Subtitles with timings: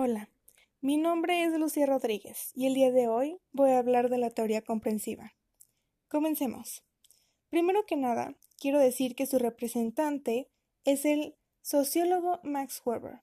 [0.00, 0.30] Hola,
[0.80, 4.30] mi nombre es Lucía Rodríguez y el día de hoy voy a hablar de la
[4.30, 5.34] teoría comprensiva.
[6.06, 6.84] Comencemos.
[7.50, 10.48] Primero que nada, quiero decir que su representante
[10.84, 13.22] es el sociólogo Max Weber.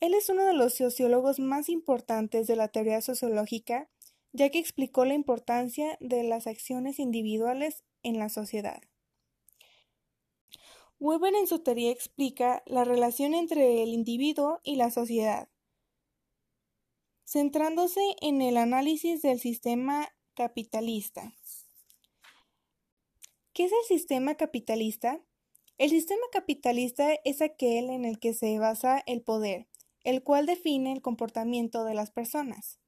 [0.00, 3.88] Él es uno de los sociólogos más importantes de la teoría sociológica,
[4.32, 8.82] ya que explicó la importancia de las acciones individuales en la sociedad.
[10.98, 15.48] Weber en su teoría explica la relación entre el individuo y la sociedad,
[17.30, 21.32] centrándose en el análisis del sistema capitalista.
[23.52, 25.20] ¿Qué es el sistema capitalista?
[25.78, 29.68] El sistema capitalista es aquel en el que se basa el poder,
[30.02, 32.80] el cual define el comportamiento de las personas.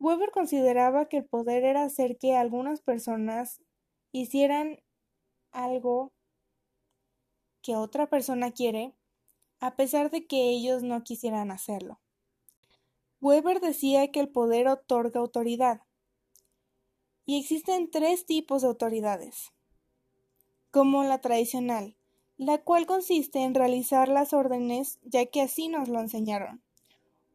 [0.00, 3.62] Weber consideraba que el poder era hacer que algunas personas
[4.10, 4.80] hicieran
[5.52, 6.12] algo
[7.62, 8.96] que otra persona quiere,
[9.66, 11.98] a pesar de que ellos no quisieran hacerlo.
[13.20, 15.80] Weber decía que el poder otorga autoridad.
[17.24, 19.52] Y existen tres tipos de autoridades.
[20.70, 21.96] Como la tradicional,
[22.36, 26.62] la cual consiste en realizar las órdenes ya que así nos lo enseñaron.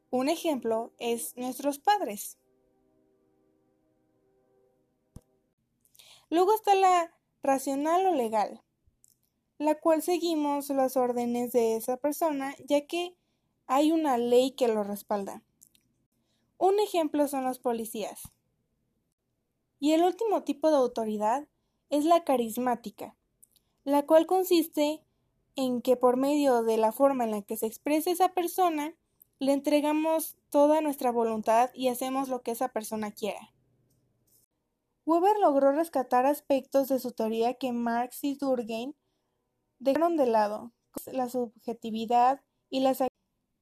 [0.09, 2.37] Un ejemplo es nuestros padres.
[6.29, 8.63] Luego está la racional o legal,
[9.61, 13.15] la cual seguimos las órdenes de esa persona ya que
[13.67, 15.43] hay una ley que lo respalda.
[16.57, 18.23] Un ejemplo son los policías.
[19.79, 21.47] Y el último tipo de autoridad
[21.91, 23.15] es la carismática,
[23.83, 25.05] la cual consiste
[25.55, 28.95] en que por medio de la forma en la que se expresa esa persona,
[29.37, 33.53] le entregamos toda nuestra voluntad y hacemos lo que esa persona quiera.
[35.05, 38.93] Weber logró rescatar aspectos de su teoría que Marx y Durkheim
[39.81, 40.71] dejaron de lado,
[41.11, 42.99] la subjetividad y las,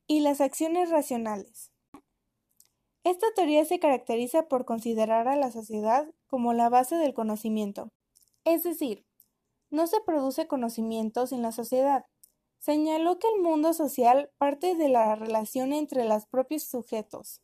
[0.05, 1.71] y las acciones racionales.
[3.03, 7.89] Esta teoría se caracteriza por considerar a la sociedad como la base del conocimiento,
[8.43, 9.05] es decir,
[9.71, 12.05] no se produce conocimiento sin la sociedad.
[12.59, 17.41] Señaló que el mundo social parte de la relación entre los propios sujetos.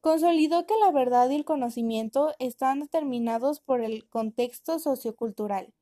[0.00, 5.74] Consolidó que la verdad y el conocimiento están determinados por el contexto sociocultural.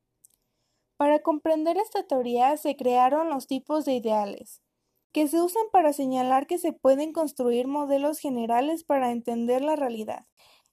[0.97, 4.63] Para comprender esta teoría se crearon los tipos de ideales,
[5.13, 10.27] que se usan para señalar que se pueden construir modelos generales para entender la realidad.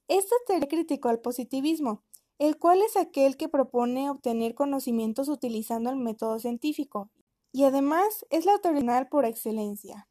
[0.08, 2.02] Esta teoría criticó al positivismo,
[2.38, 7.10] el cual es aquel que propone obtener conocimientos utilizando el método científico,
[7.52, 10.08] y además es la teoría por excelencia.